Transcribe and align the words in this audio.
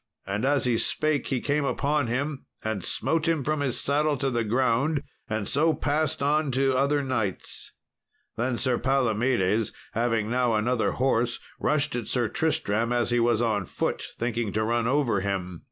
And 0.25 0.45
as 0.45 0.65
he 0.65 0.79
spake 0.79 1.27
he 1.27 1.39
came 1.39 1.63
upon 1.63 2.07
him, 2.07 2.47
and 2.63 2.83
smote 2.83 3.27
him 3.27 3.43
from 3.43 3.59
his 3.59 3.79
saddle 3.79 4.17
to 4.17 4.31
the 4.31 4.43
ground, 4.43 5.03
and 5.29 5.47
so 5.47 5.75
passed 5.75 6.23
on 6.23 6.49
to 6.53 6.75
other 6.75 7.03
knights. 7.03 7.73
Then 8.35 8.57
Sir 8.57 8.79
Palomedes 8.79 9.71
having 9.93 10.27
now 10.27 10.55
another 10.55 10.93
horse 10.93 11.39
rushed 11.59 11.95
at 11.95 12.07
Sir 12.07 12.27
Tristram, 12.29 12.91
as 12.91 13.11
he 13.11 13.19
was 13.19 13.43
on 13.43 13.65
foot, 13.65 14.01
thinking 14.17 14.51
to 14.53 14.63
run 14.63 14.87
over 14.87 15.19
him. 15.19 15.59